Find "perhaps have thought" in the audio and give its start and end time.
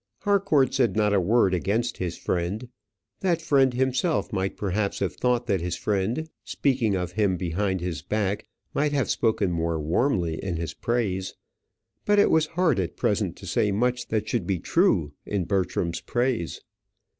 4.57-5.45